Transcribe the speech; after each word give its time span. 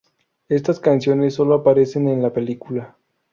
Estas 0.49 0.79
canciones 0.79 1.35
solo 1.35 1.53
aparecen 1.53 2.07
en 2.09 2.23
la 2.23 2.33
película. 2.33 2.97